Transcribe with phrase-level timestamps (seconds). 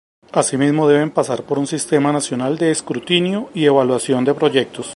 [0.31, 4.89] Asimismo, deben pasar por un sistema nacional de escrutinio y evaluación de proyectos.